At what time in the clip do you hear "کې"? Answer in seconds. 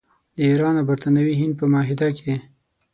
2.17-2.35